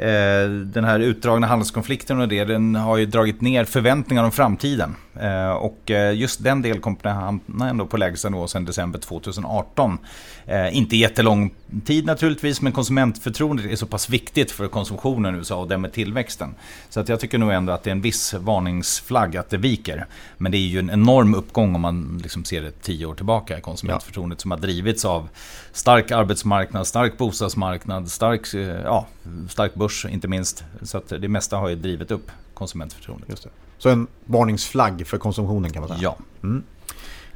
Eh, 0.00 0.50
den 0.50 0.84
här 0.84 1.00
utdragna 1.00 1.46
handelskonflikten 1.46 2.20
och 2.20 2.28
det, 2.28 2.44
den 2.44 2.74
har 2.74 2.96
ju 2.96 3.06
dragit 3.06 3.40
ner 3.40 3.64
förväntningar 3.64 4.24
om 4.24 4.32
framtiden. 4.32 4.96
Eh, 5.20 5.50
och 5.50 5.90
eh, 5.90 6.14
just 6.14 6.44
den 6.44 6.62
delkomponenten 6.62 7.22
hamnar 7.22 7.68
ändå 7.68 7.86
på 7.86 7.96
lägsta 7.96 8.28
nivå 8.28 8.46
sedan 8.46 8.64
december 8.64 8.98
2018. 8.98 9.98
Eh, 10.46 10.76
inte 10.76 10.96
jättelång 10.96 11.50
tid 11.84 12.06
naturligtvis, 12.06 12.60
men 12.62 12.72
konsumentförtroendet 12.72 13.66
är 13.66 13.76
så 13.76 13.86
pass 13.86 14.10
viktigt 14.10 14.50
för 14.50 14.68
konsumtionen 14.68 15.34
i 15.34 15.38
USA 15.38 15.56
och 15.56 15.68
därmed 15.68 15.92
tillväxten. 15.92 16.54
Så 16.88 17.00
att 17.00 17.08
jag 17.08 17.20
tycker 17.20 17.38
nog 17.38 17.52
ändå 17.52 17.72
att 17.72 17.82
det 17.82 17.90
är 17.90 17.92
en 17.92 18.00
viss 18.00 18.34
varningsflagg 18.34 19.36
att 19.36 19.50
det 19.50 19.56
viker. 19.56 20.06
Men 20.38 20.52
det 20.52 20.58
är 20.58 20.68
ju 20.68 20.78
en 20.78 20.90
enorm 20.90 21.34
uppgång 21.34 21.74
om 21.74 21.80
man 21.80 22.20
liksom 22.22 22.44
ser 22.44 22.62
det 22.62 22.82
tio 22.82 23.06
år 23.06 23.14
tillbaka, 23.14 23.60
konsumentförtroendet 23.60 24.38
ja. 24.38 24.42
som 24.42 24.50
har 24.50 24.58
drivits 24.58 25.04
av 25.04 25.28
stark 25.72 26.10
arbetsmarknad, 26.10 26.86
stark 26.86 27.18
bostadsmarknad, 27.18 28.10
stark, 28.10 28.54
ja, 28.84 29.06
stark 29.48 29.74
börs 29.74 29.88
börs 29.88 30.12
inte 30.12 30.28
minst. 30.28 30.64
Så 30.82 30.98
att 30.98 31.08
det 31.08 31.28
mesta 31.28 31.56
har 31.56 31.68
ju 31.68 31.76
drivit 31.76 32.10
upp 32.10 32.30
konsumentförtroendet. 32.54 33.28
Just 33.28 33.42
det. 33.42 33.50
Så 33.78 33.88
en 33.88 34.06
varningsflagg 34.24 35.06
för 35.06 35.18
konsumtionen 35.18 35.72
kan 35.72 35.80
man 35.80 35.88
säga? 35.88 36.00
Ja. 36.02 36.16
Mm. 36.42 36.62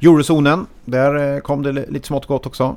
Eurozonen, 0.01 0.65
där 0.85 1.35
eh, 1.35 1.39
kom 1.39 1.63
det 1.63 1.71
lite 1.71 2.07
smått 2.07 2.25
gott 2.25 2.45
också. 2.45 2.75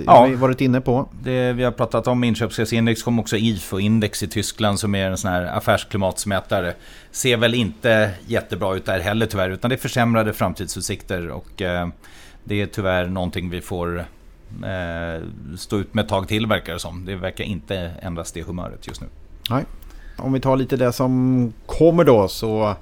Det 0.00 0.12
ja, 0.12 0.20
har 0.20 0.28
vi 0.28 0.34
varit 0.34 0.60
inne 0.60 0.80
på. 0.80 1.08
Det 1.22 1.52
vi 1.52 1.64
har 1.64 1.72
pratat 1.72 2.06
om 2.06 2.24
inköpschefsindex 2.24 3.02
kom 3.02 3.18
också 3.18 3.36
IFO-index 3.36 4.22
i 4.22 4.28
Tyskland 4.28 4.80
som 4.80 4.94
är 4.94 5.10
en 5.10 5.16
sån 5.16 5.30
här 5.30 5.42
affärsklimatsmätare. 5.42 6.74
Ser 7.10 7.36
väl 7.36 7.54
inte 7.54 8.10
jättebra 8.26 8.74
ut 8.74 8.86
där 8.86 9.00
heller 9.00 9.26
tyvärr 9.26 9.50
utan 9.50 9.68
det 9.68 9.74
är 9.74 9.78
försämrade 9.78 10.32
framtidsutsikter 10.32 11.28
och 11.28 11.62
eh, 11.62 11.88
det 12.44 12.62
är 12.62 12.66
tyvärr 12.66 13.06
någonting 13.06 13.50
vi 13.50 13.60
får 13.60 13.98
eh, 13.98 15.22
stå 15.56 15.78
ut 15.78 15.94
med 15.94 16.02
ett 16.02 16.08
tag 16.08 16.28
till 16.28 16.46
verkar 16.46 16.72
det 16.72 16.78
som. 16.78 17.04
Det 17.04 17.16
verkar 17.16 17.44
inte 17.44 17.76
ändras 18.02 18.32
det 18.32 18.42
humöret 18.42 18.86
just 18.86 19.00
nu. 19.00 19.06
Nej. 19.50 19.64
Om 20.16 20.32
vi 20.32 20.40
tar 20.40 20.56
lite 20.56 20.76
det 20.76 20.92
som 20.92 21.52
kommer 21.66 22.04
då 22.04 22.28
så 22.28 22.74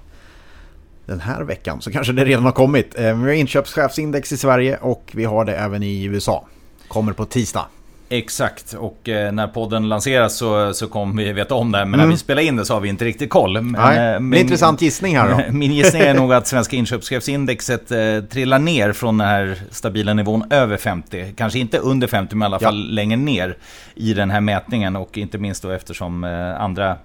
den 1.06 1.20
här 1.20 1.42
veckan 1.42 1.80
så 1.80 1.92
kanske 1.92 2.12
det 2.12 2.24
redan 2.24 2.44
har 2.44 2.52
kommit. 2.52 2.98
Eh, 2.98 3.02
vi 3.02 3.22
har 3.22 3.32
inköpschefsindex 3.32 4.32
i 4.32 4.36
Sverige 4.36 4.76
och 4.76 5.10
vi 5.14 5.24
har 5.24 5.44
det 5.44 5.56
även 5.56 5.82
i 5.82 6.04
USA. 6.04 6.46
Kommer 6.88 7.12
på 7.12 7.24
tisdag. 7.24 7.66
Exakt, 8.10 8.72
och 8.72 9.08
eh, 9.08 9.32
när 9.32 9.46
podden 9.46 9.88
lanseras 9.88 10.36
så, 10.36 10.74
så 10.74 10.86
kommer 10.86 11.24
vi 11.24 11.32
veta 11.32 11.54
om 11.54 11.72
det. 11.72 11.78
Men 11.78 11.94
mm. 11.94 12.00
när 12.00 12.06
vi 12.06 12.16
spelar 12.16 12.42
in 12.42 12.56
det 12.56 12.64
så 12.64 12.74
har 12.74 12.80
vi 12.80 12.88
inte 12.88 13.04
riktigt 13.04 13.30
koll. 13.30 13.52
Men, 13.52 13.82
Nej, 13.82 14.14
eh, 14.14 14.20
min, 14.20 14.40
intressant 14.40 14.82
gissning 14.82 15.16
här 15.16 15.28
då. 15.28 15.52
Min 15.56 15.72
gissning 15.72 16.02
är 16.02 16.14
nog 16.14 16.32
att 16.32 16.46
svenska 16.46 16.76
inköpschefsindexet 16.76 17.90
eh, 17.90 18.20
trillar 18.30 18.58
ner 18.58 18.92
från 18.92 19.18
den 19.18 19.28
här 19.28 19.58
stabila 19.70 20.14
nivån 20.14 20.44
över 20.50 20.76
50. 20.76 21.32
Kanske 21.36 21.58
inte 21.58 21.78
under 21.78 22.06
50 22.06 22.36
men 22.36 22.42
i 22.42 22.46
alla 22.46 22.58
fall 22.58 22.86
ja. 22.88 22.94
längre 22.94 23.16
ner 23.16 23.56
i 23.94 24.14
den 24.14 24.30
här 24.30 24.40
mätningen. 24.40 24.96
Och 24.96 25.18
inte 25.18 25.38
minst 25.38 25.62
då 25.62 25.70
eftersom 25.70 26.24
eh, 26.24 26.60
andra 26.60 26.96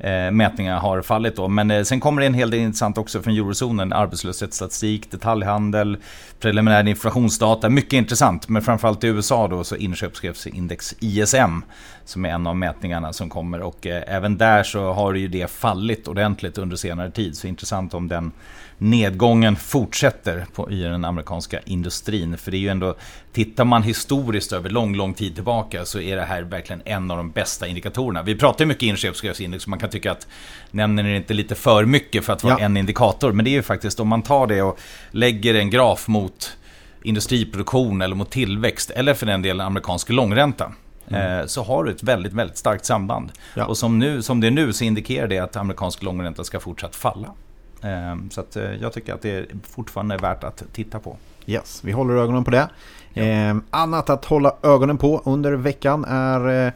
eh, 0.00 0.30
mätningar 0.30 0.78
har 0.78 1.02
fallit. 1.02 1.36
Då. 1.36 1.48
Men 1.48 1.70
eh, 1.70 1.82
sen 1.82 2.00
kommer 2.00 2.20
det 2.20 2.26
en 2.26 2.34
hel 2.34 2.50
del 2.50 2.60
intressant 2.60 2.98
också 2.98 3.22
från 3.22 3.34
eurozonen. 3.34 3.92
Arbetslöshetsstatistik, 3.92 5.10
detaljhandel, 5.10 5.96
preliminär 6.40 6.88
inflationsdata. 6.88 7.68
Mycket 7.68 7.92
intressant. 7.92 8.48
Men 8.48 8.62
framförallt 8.62 9.04
i 9.04 9.06
USA 9.06 9.48
då 9.48 9.64
så 9.64 9.76
inköpschefsindex 9.76 10.94
ISM 11.00 11.62
som 12.04 12.24
är 12.24 12.30
en 12.30 12.46
av 12.46 12.56
mätningarna 12.56 13.12
som 13.12 13.28
kommer. 13.28 13.60
Och 13.60 13.86
eh, 13.86 14.02
även 14.06 14.38
där 14.38 14.62
så 14.62 14.92
har 14.92 15.14
ju 15.14 15.28
det 15.28 15.50
fallit 15.50 16.08
ordentligt 16.08 16.58
under 16.58 16.76
senare 16.76 17.10
tid. 17.10 17.36
Så 17.36 17.46
intressant 17.46 17.94
om 17.94 18.08
den 18.08 18.32
nedgången 18.80 19.56
fortsätter 19.56 20.46
på, 20.54 20.70
i 20.70 20.82
den 20.82 21.04
amerikanska 21.04 21.60
industrin. 21.64 22.38
För 22.38 22.50
det 22.50 22.56
är 22.56 22.58
ju 22.58 22.68
ändå, 22.68 22.94
tittar 23.32 23.64
man 23.64 23.82
historiskt 23.82 24.52
över 24.52 24.70
lång, 24.70 24.96
lång 24.96 25.14
tid 25.14 25.34
tillbaka 25.34 25.84
så 25.84 26.00
är 26.00 26.16
det 26.16 26.22
här 26.22 26.42
verkligen 26.42 26.82
en 26.84 27.10
av 27.10 27.16
de 27.16 27.30
bästa 27.30 27.66
indikatorerna. 27.66 28.22
Vi 28.22 28.36
pratar 28.36 28.64
mycket 28.64 28.82
inköpschefsindex 28.82 29.66
man 29.66 29.78
kan 29.78 29.90
tycka 29.90 30.12
att 30.12 30.26
nämner 30.70 31.02
ni 31.02 31.16
inte 31.16 31.34
lite 31.34 31.54
för 31.54 31.84
mycket 31.84 32.24
för 32.24 32.32
att 32.32 32.44
vara 32.44 32.56
ja. 32.58 32.64
en 32.64 32.76
indikator. 32.76 33.32
Men 33.32 33.44
det 33.44 33.50
är 33.50 33.52
ju 33.52 33.62
faktiskt 33.62 34.00
om 34.00 34.08
man 34.08 34.22
tar 34.22 34.46
det 34.46 34.62
och 34.62 34.78
lägger 35.10 35.54
en 35.54 35.70
graf 35.70 36.08
mot 36.08 36.56
industriproduktion 37.02 38.02
eller 38.02 38.14
mot 38.14 38.30
tillväxt 38.30 38.90
eller 38.90 39.14
för 39.14 39.26
den 39.26 39.42
delen 39.42 39.66
amerikansk 39.66 40.08
långränta. 40.08 40.72
Mm. 41.08 41.40
Eh, 41.40 41.46
så 41.46 41.62
har 41.62 41.84
du 41.84 41.90
ett 41.90 42.02
väldigt, 42.02 42.32
väldigt 42.32 42.58
starkt 42.58 42.84
samband. 42.84 43.32
Ja. 43.54 43.64
Och 43.64 43.78
som, 43.78 43.98
nu, 43.98 44.22
som 44.22 44.40
det 44.40 44.46
är 44.46 44.50
nu 44.50 44.72
så 44.72 44.84
indikerar 44.84 45.28
det 45.28 45.38
att 45.38 45.56
amerikansk 45.56 46.02
långränta 46.02 46.44
ska 46.44 46.60
fortsatt 46.60 46.96
falla. 46.96 47.34
Ehm, 47.82 48.30
så 48.30 48.44
eh, 48.56 48.74
jag 48.80 48.92
tycker 48.92 49.14
att 49.14 49.22
det 49.22 49.30
är 49.30 49.46
fortfarande 49.62 50.14
är 50.14 50.18
värt 50.18 50.44
att 50.44 50.62
titta 50.72 50.98
på. 50.98 51.16
Yes, 51.46 51.80
vi 51.84 51.92
håller 51.92 52.14
ögonen 52.14 52.44
på 52.44 52.50
det. 52.50 52.68
Ja. 53.12 53.22
Eh, 53.22 53.56
annat 53.70 54.10
att 54.10 54.24
hålla 54.24 54.54
ögonen 54.62 54.98
på 54.98 55.22
under 55.24 55.52
veckan 55.52 56.04
är 56.04 56.66
eh, 56.66 56.72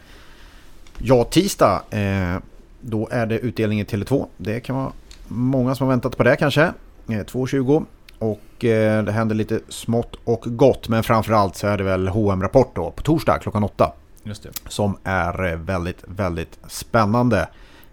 ja, 0.99 1.25
tisdag. 1.25 1.83
Eh, 1.91 2.37
då 2.81 3.09
är 3.11 3.27
det 3.27 3.39
utdelning 3.39 3.81
i 3.81 3.85
Tele2. 3.85 4.27
Det 4.37 4.61
kan 4.61 4.77
vara 4.77 4.93
många 5.29 5.75
som 5.75 5.87
har 5.87 5.93
väntat 5.93 6.17
på 6.17 6.23
det 6.23 6.37
kanske. 6.37 6.63
Eh, 6.63 7.13
2.20 7.13 7.85
och 8.19 8.65
eh, 8.65 9.05
det 9.05 9.13
händer 9.13 9.35
lite 9.35 9.61
smått 9.69 10.17
och 10.25 10.45
gott. 10.47 10.89
Men 10.89 11.03
framförallt 11.03 11.57
så 11.57 11.67
är 11.67 11.79
det 11.79 11.85
väl 11.85 12.09
hm 12.09 12.43
rapport 12.43 12.77
då 12.77 12.91
på 12.91 13.03
torsdag 13.03 13.39
klockan 13.39 13.65
8. 13.65 13.93
Just 14.23 14.43
det. 14.43 14.51
Som 14.69 14.97
är 15.05 15.57
väldigt, 15.57 16.05
väldigt 16.07 16.59
spännande. 16.69 17.49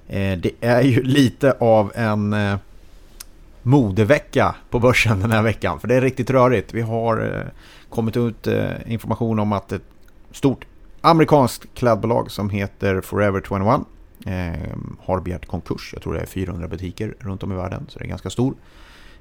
Eh, 0.07 0.37
det 0.37 0.51
är 0.61 0.81
ju 0.81 1.03
lite 1.03 1.55
av 1.59 1.91
en 1.95 2.33
eh, 2.33 2.57
modevecka 3.63 4.55
på 4.69 4.79
börsen 4.79 5.19
den 5.19 5.31
här 5.31 5.41
veckan. 5.41 5.79
För 5.79 5.87
det 5.87 5.95
är 5.95 6.01
riktigt 6.01 6.29
rörigt. 6.29 6.73
Vi 6.73 6.81
har 6.81 7.35
eh, 7.35 7.45
kommit 7.89 8.17
ut 8.17 8.47
eh, 8.47 8.69
information 8.85 9.39
om 9.39 9.53
att 9.53 9.71
ett 9.71 9.83
stort 10.31 10.65
amerikanskt 11.01 11.65
klädbolag 11.73 12.31
som 12.31 12.49
heter 12.49 13.01
Forever 13.01 13.41
21 13.47 13.63
eh, 14.25 14.77
har 14.99 15.19
begärt 15.19 15.45
konkurs. 15.45 15.89
Jag 15.93 16.01
tror 16.01 16.13
det 16.13 16.19
är 16.19 16.25
400 16.25 16.67
butiker 16.67 17.15
runt 17.19 17.43
om 17.43 17.51
i 17.51 17.55
världen. 17.55 17.85
Så 17.89 17.99
det 17.99 18.05
är 18.05 18.09
ganska 18.09 18.29
stor. 18.29 18.53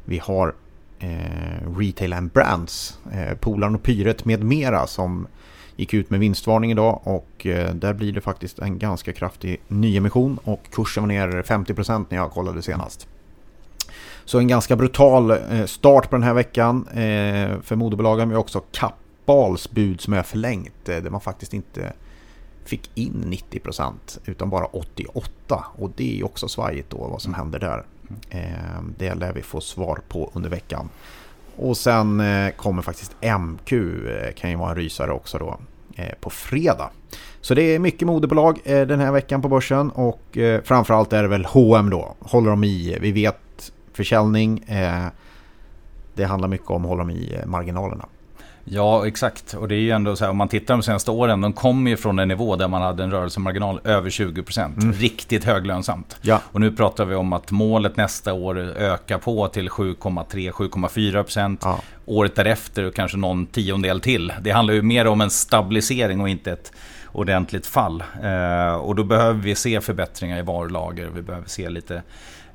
Vi 0.05 0.19
har 0.19 0.55
Retail 1.79 2.13
and 2.13 2.31
Brands, 2.31 2.99
Polarn 3.41 3.75
och 3.75 3.83
Pyret 3.83 4.25
med 4.25 4.45
mera 4.45 4.87
som 4.87 5.27
gick 5.81 5.95
ut 5.95 6.11
med 6.11 6.21
vinstvarning 6.21 6.71
idag 6.71 7.01
och 7.05 7.47
eh, 7.47 7.75
där 7.75 7.95
blir 7.95 8.13
det 8.13 8.21
faktiskt 8.21 8.59
en 8.59 8.79
ganska 8.79 9.13
kraftig 9.13 9.61
nyemission 9.69 10.39
och 10.45 10.63
kursen 10.73 11.03
var 11.03 11.09
ner 11.09 11.43
50% 11.43 12.05
när 12.09 12.19
jag 12.19 12.31
kollade 12.31 12.63
senast. 12.63 13.09
Så 14.25 14.39
en 14.39 14.49
ganska 14.49 14.77
brutal 14.77 15.31
eh, 15.31 15.65
start 15.67 16.11
på 16.11 16.17
den 16.17 16.23
här 16.23 16.35
veckan 16.35 16.87
eh, 16.89 17.61
för 17.63 17.77
moderbolagen. 17.77 18.29
Vi 18.29 18.35
har 18.35 18.41
också 18.41 18.63
Kappahls 18.73 19.71
bud 19.71 20.01
som 20.01 20.13
är 20.13 20.23
förlängt 20.23 20.85
där 20.85 21.11
man 21.11 21.21
faktiskt 21.21 21.55
inte 21.55 21.93
fick 22.65 22.91
in 22.95 23.39
90% 23.51 23.93
utan 24.25 24.51
bara 24.51 24.65
88% 24.65 25.63
och 25.77 25.91
det 25.97 26.21
är 26.21 26.25
också 26.25 26.49
svajigt 26.49 26.91
då 26.91 26.97
vad 26.97 27.23
som 27.23 27.35
händer 27.35 27.59
där. 27.59 27.85
Det 28.99 29.15
lär 29.15 29.33
vi 29.33 29.43
få 29.43 29.61
svar 29.61 30.01
på 30.09 30.31
under 30.33 30.51
veckan. 30.51 30.89
Och 31.57 31.77
sen 31.77 32.23
kommer 32.57 32.83
faktiskt 32.83 33.13
MQ, 33.39 33.73
kan 34.37 34.51
ju 34.51 34.57
vara 34.57 34.71
en 34.71 34.77
rysare 34.77 35.13
också 35.13 35.39
då. 35.39 35.59
Eh, 36.01 36.15
på 36.21 36.31
fredag. 36.31 36.91
Så 37.41 37.55
det 37.55 37.63
är 37.63 37.79
mycket 37.79 38.07
moderbolag 38.07 38.61
eh, 38.65 38.87
den 38.87 39.01
här 39.01 39.13
veckan 39.13 39.43
på 39.43 39.49
börsen 39.49 39.91
och 39.91 40.39
eh, 40.39 40.63
framförallt 40.63 41.13
är 41.13 41.23
det 41.23 41.29
väl 41.29 41.45
H&M 41.45 41.91
då. 41.91 42.15
Håller 42.21 42.51
de 42.51 42.65
i, 42.65 42.99
vi 43.01 43.13
vet 43.13 43.37
försäljning. 43.93 44.65
Det 46.15 46.25
handlar 46.25 46.49
mycket 46.49 46.71
om 46.71 46.85
håller 46.85 47.05
de 47.05 47.11
i 47.11 47.39
marginalerna. 47.47 48.07
Ja, 48.65 49.07
exakt. 49.07 49.55
Och 49.55 49.69
det 49.69 49.75
är 49.75 49.81
ju 49.81 49.91
ändå 49.91 50.17
så 50.17 50.25
här, 50.25 50.31
om 50.31 50.37
man 50.37 50.49
tittar 50.49 50.75
de 50.75 50.83
senaste 50.83 51.11
åren, 51.11 51.41
de 51.41 51.53
kommer 51.53 51.91
ju 51.91 51.97
från 51.97 52.19
en 52.19 52.29
nivå 52.29 52.57
där 52.57 52.69
man 52.69 52.83
hade 52.83 53.03
en 53.03 53.11
rörelsemarginal 53.11 53.81
över 53.85 54.11
20%. 54.11 54.83
Mm. 54.83 54.93
Riktigt 54.93 55.45
höglönsamt. 55.45 56.17
Ja. 56.23 56.41
Och 56.45 56.61
nu 56.61 56.73
pratar 56.73 57.05
vi 57.05 57.15
om 57.15 57.33
att 57.33 57.51
målet 57.51 57.97
nästa 57.97 58.33
år 58.33 58.59
ökar 58.59 59.19
på 59.19 59.49
till 59.49 59.69
7,3-7,4%. 59.69 61.59
Ja. 61.63 61.81
Året 62.07 62.35
därefter 62.35 62.85
och 62.85 62.95
kanske 62.95 63.17
någon 63.17 63.47
tiondel 63.47 64.01
till. 64.01 64.33
Det 64.41 64.51
handlar 64.51 64.75
ju 64.75 64.83
mer 64.83 65.07
om 65.07 65.21
en 65.21 65.31
stabilisering 65.31 66.21
och 66.21 66.29
inte 66.29 66.53
ett 66.53 66.73
ordentligt 67.13 67.67
fall. 67.67 68.03
Eh, 68.23 68.75
och 68.75 68.95
då 68.95 69.05
behöver 69.05 69.41
vi 69.41 69.55
se 69.55 69.81
förbättringar 69.81 70.39
i 70.39 70.43
varulager. 70.43 71.09
Vi 71.15 71.23
behöver 71.23 71.49
se 71.49 71.69
lite 71.69 72.03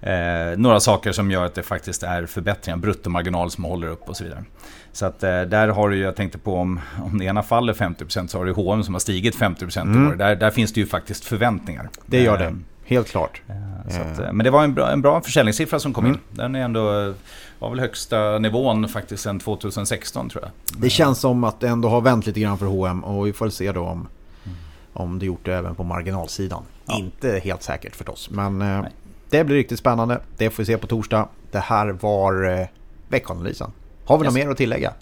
Eh, 0.06 0.58
några 0.58 0.80
saker 0.80 1.12
som 1.12 1.32
gör 1.32 1.46
att 1.46 1.56
det 1.56 1.64
faktiskt 1.64 2.04
är 2.04 2.26
förbättringar, 2.26 2.78
bruttomarginal 2.78 3.52
som 3.52 3.64
håller 3.64 3.88
upp 3.88 4.10
och 4.10 4.18
så 4.18 4.24
vidare. 4.24 4.44
Så 4.92 5.06
att 5.06 5.24
eh, 5.24 5.42
där 5.42 5.68
har 5.68 5.90
du, 5.90 5.98
jag 5.98 6.16
tänkte 6.16 6.38
på 6.38 6.56
om, 6.56 6.80
om 7.04 7.18
det 7.18 7.26
ena 7.26 7.44
faller 7.44 7.74
50% 7.74 8.28
så 8.28 8.38
har 8.38 8.46
du 8.46 8.52
H&M 8.52 8.84
som 8.84 8.94
har 8.94 9.00
stigit 9.00 9.36
50% 9.36 9.82
mm. 9.82 10.04
i 10.04 10.08
år. 10.08 10.16
Där, 10.16 10.36
där 10.36 10.52
finns 10.52 10.74
det 10.74 10.80
ju 10.80 10.88
faktiskt 10.88 11.26
förväntningar. 11.26 11.90
Det 12.06 12.22
gör 12.22 12.38
det, 12.38 12.46
eh, 12.46 12.54
helt 12.86 13.08
klart. 13.08 13.42
Att, 13.88 14.20
eh. 14.20 14.32
men 14.34 14.44
det 14.44 14.50
var 14.50 14.64
en 14.64 14.74
bra, 14.74 14.92
en 14.92 15.02
bra 15.02 15.22
försäljningssiffra 15.22 15.80
som 15.80 15.94
kom 15.94 16.06
mm. 16.06 16.16
in. 16.16 16.38
Den 16.38 16.56
är 16.56 16.62
ändå, 16.62 17.14
var 17.60 17.70
väl 17.70 17.80
högsta 17.80 18.40
nivån 18.40 18.88
faktiskt 18.90 19.24
sedan 19.24 19.40
2016 19.40 20.30
tror 20.30 20.44
jag. 20.44 20.82
Det 20.82 20.90
känns 20.90 21.20
som 21.20 21.44
att 21.44 21.60
det 21.60 21.68
ändå 21.68 21.90
har 21.90 22.02
vänt 22.02 22.26
lite 22.26 22.40
grann 22.40 22.58
för 22.58 22.66
H&M 22.66 23.04
och 23.04 23.28
vi 23.28 23.34
får 23.34 23.50
se 23.50 23.72
då 23.72 23.82
om, 23.82 24.08
mm. 24.44 24.58
om 24.94 25.20
det 25.20 25.26
gjort 25.26 25.46
det 25.46 25.56
även 25.56 25.76
på 25.76 25.84
marginalsidan. 25.84 26.64
Ja. 26.86 26.98
Inte 26.98 27.42
helt 27.44 27.64
säkert 27.64 27.96
förstås, 27.96 28.30
men 28.30 28.60
Nej. 28.60 28.92
Det 29.30 29.44
blir 29.44 29.56
riktigt 29.56 29.80
spännande. 29.80 30.20
Det 30.38 30.50
får 30.50 30.64
vi 30.64 30.66
se 30.66 30.78
på 30.78 30.88
torsdag. 30.88 31.28
Det 31.52 31.60
här 31.60 31.88
var 31.88 32.60
eh, 32.60 32.68
veckanalysen. 33.08 33.72
Har 34.06 34.18
vi 34.18 34.26
yes. 34.26 34.34
något 34.34 34.44
mer 34.44 34.52
att 34.52 34.58
tillägga? 34.58 34.94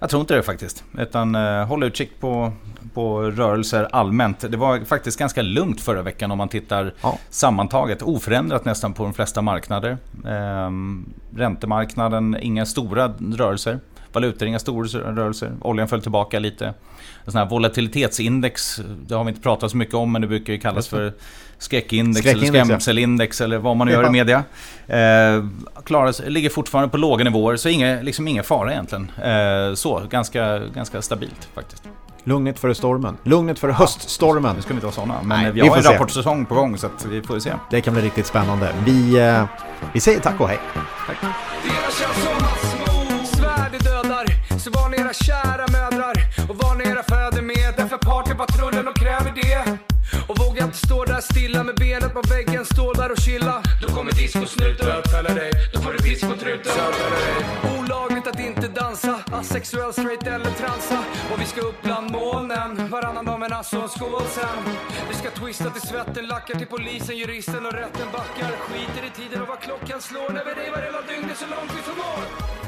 Jag 0.00 0.10
tror 0.10 0.20
inte 0.20 0.34
det 0.34 0.42
faktiskt. 0.42 0.84
Utan 0.98 1.34
uh, 1.34 1.64
håll 1.64 1.82
utkik 1.82 2.20
på, 2.20 2.52
på 2.94 3.22
rörelser 3.22 3.88
allmänt. 3.92 4.40
Det 4.50 4.56
var 4.56 4.84
faktiskt 4.84 5.18
ganska 5.18 5.42
lugnt 5.42 5.80
förra 5.80 6.02
veckan 6.02 6.30
om 6.30 6.38
man 6.38 6.48
tittar 6.48 6.94
ja. 7.02 7.18
sammantaget. 7.30 8.02
Oförändrat 8.02 8.64
nästan 8.64 8.94
på 8.94 9.02
de 9.02 9.14
flesta 9.14 9.42
marknader. 9.42 9.98
Um, 10.24 11.12
räntemarknaden, 11.36 12.36
inga 12.40 12.66
stora 12.66 13.14
rörelser. 13.36 13.80
Valutor, 14.12 14.48
inga 14.48 14.58
stora 14.58 14.88
rörelser. 14.88 15.52
Oljan 15.60 15.88
föll 15.88 16.02
tillbaka 16.02 16.38
lite. 16.38 16.74
En 17.24 17.32
sån 17.32 17.38
här 17.38 17.46
volatilitetsindex, 17.46 18.80
det 19.06 19.14
har 19.14 19.24
vi 19.24 19.28
inte 19.28 19.42
pratat 19.42 19.70
så 19.70 19.76
mycket 19.76 19.94
om 19.94 20.12
men 20.12 20.22
det 20.22 20.28
brukar 20.28 20.52
ju 20.52 20.58
kallas 20.58 20.88
för 20.88 21.12
skräckindex, 21.58 22.20
skräckindex 22.20 22.54
eller 22.54 22.64
skrämselindex 22.64 23.40
ja. 23.40 23.44
eller 23.44 23.58
vad 23.58 23.76
man 23.76 23.86
nu 23.86 23.92
gör 23.92 24.06
i 24.06 24.10
media. 24.10 24.44
Eh, 24.86 25.44
klarar, 25.84 26.28
ligger 26.28 26.50
fortfarande 26.50 26.90
på 26.90 26.96
låga 26.96 27.24
nivåer 27.24 27.56
så 27.56 27.68
ingen, 27.68 28.04
liksom 28.04 28.28
ingen 28.28 28.44
fara 28.44 28.72
egentligen. 28.72 29.10
Eh, 29.22 29.74
så, 29.74 30.02
ganska, 30.10 30.58
ganska 30.58 31.02
stabilt 31.02 31.48
faktiskt. 31.54 31.82
Lugnet 32.24 32.58
före 32.58 32.74
stormen. 32.74 33.16
Lugnet 33.24 33.58
före 33.58 33.70
ja, 33.70 33.76
höststormen. 33.76 34.56
Nu 34.56 34.62
ska 34.62 34.68
vi 34.68 34.74
inte 34.74 34.86
vara 34.86 34.94
sådana. 34.94 35.14
Men 35.22 35.42
Nej, 35.42 35.52
vi, 35.52 35.60
vi 35.60 35.68
har 35.68 35.76
en 35.76 35.82
se. 35.82 35.94
rapportsäsong 35.94 36.46
på 36.46 36.54
gång 36.54 36.78
så 36.78 36.88
vi 37.10 37.22
får 37.22 37.38
se. 37.38 37.52
Det 37.70 37.80
kan 37.80 37.94
bli 37.94 38.02
riktigt 38.02 38.26
spännande. 38.26 38.74
Vi, 38.84 39.18
eh, 39.18 39.44
vi 39.92 40.00
säger 40.00 40.20
tack 40.20 40.40
och 40.40 40.48
hej. 40.48 40.58
Tack. 41.06 41.16
Era 45.10 45.14
kära 45.14 45.66
mödrar 45.72 46.14
och 46.48 46.56
var 46.56 46.74
ni 46.74 46.84
era 46.84 47.02
fäder 47.02 47.42
med. 47.42 47.74
Därför 47.76 47.98
partypatrullen 47.98 48.84
de 48.84 48.94
kräver 48.94 49.32
det. 49.40 49.78
Och 50.28 50.38
våga 50.38 50.64
inte 50.64 50.76
stå 50.86 51.04
där 51.04 51.20
stilla 51.20 51.64
med 51.64 51.74
benet 51.74 52.12
på 52.12 52.22
väggen, 52.34 52.64
stå 52.64 52.92
där 52.92 53.10
och 53.12 53.18
chilla. 53.18 53.62
Då 53.82 53.88
kommer 53.88 54.12
discosnuten 54.12 54.86
bötfälla 54.86 55.34
dig, 55.34 55.50
då 55.72 55.80
får 55.80 55.92
du 55.92 55.98
discotruten 55.98 56.72
Olagligt 57.78 58.26
att 58.26 58.40
inte 58.40 58.68
dansa, 58.68 59.14
asexuell, 59.32 59.92
straight 59.92 60.26
eller 60.26 60.50
transa. 60.50 60.98
Och 61.32 61.40
vi 61.40 61.46
ska 61.46 61.60
upp 61.60 61.82
bland 61.82 62.10
molnen, 62.10 62.88
varannan 62.90 63.24
dag 63.24 63.40
med 63.40 63.50
Nasse 63.50 63.78
och 63.78 63.90
skål 63.90 64.26
sen. 64.38 64.58
Vi 65.08 65.14
ska 65.14 65.30
twista 65.30 65.70
till 65.70 65.88
svetten, 65.88 66.26
lackar 66.26 66.54
till 66.54 66.66
polisen, 66.66 67.16
juristen 67.16 67.66
och 67.66 67.72
rätten 67.72 68.08
backar. 68.12 68.50
Skiter 68.66 69.02
i 69.08 69.10
tiden 69.20 69.42
och 69.42 69.48
vad 69.48 69.60
klockan 69.60 70.00
slår 70.00 70.30
när 70.36 70.44
vi 70.44 70.52
revar 70.62 70.82
hela 70.82 71.02
dygnet 71.10 71.36
så 71.38 71.46
långt 71.46 71.70
vi 71.76 71.82
förmår. 71.88 72.59